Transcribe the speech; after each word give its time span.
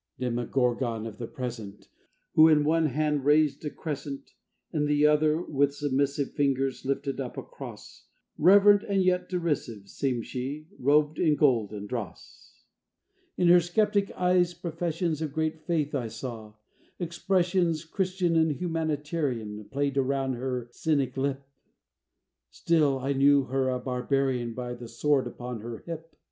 Demogorgon 0.17 1.05
of 1.05 1.19
the 1.19 1.27
Present! 1.27 1.87
Who 2.33 2.47
in 2.47 2.63
one 2.63 2.87
hand 2.87 3.23
raised 3.23 3.63
a 3.63 3.69
Crescent, 3.69 4.33
In 4.73 4.85
the 4.87 5.05
other, 5.05 5.39
with 5.43 5.75
submissive 5.75 6.31
Fingers, 6.31 6.83
lifted 6.83 7.21
up 7.21 7.37
a 7.37 7.43
Cross; 7.43 8.07
Reverent 8.35 8.81
and 8.81 9.03
yet 9.03 9.29
derisive 9.29 9.87
Seemed 9.89 10.25
she, 10.25 10.65
robed 10.79 11.19
in 11.19 11.35
gold 11.35 11.71
and 11.71 11.87
dross. 11.87 12.55
In 13.37 13.47
her 13.49 13.59
skeptic 13.59 14.09
eyes 14.13 14.55
professions 14.55 15.21
Of 15.21 15.33
great 15.33 15.59
faith 15.61 15.93
I 15.93 16.07
saw; 16.07 16.55
expressions, 16.97 17.85
Christian 17.85 18.35
and 18.35 18.53
humanitarian, 18.53 19.65
Played 19.65 19.97
around 19.99 20.33
her 20.33 20.67
cynic 20.71 21.15
lip; 21.15 21.47
Still 22.49 22.97
I 22.97 23.13
knew 23.13 23.43
her 23.43 23.69
a 23.69 23.77
barbarian 23.79 24.55
By 24.55 24.73
the 24.73 24.87
sword 24.87 25.27
upon 25.27 25.59
her 25.59 25.77
hip. 25.85 26.15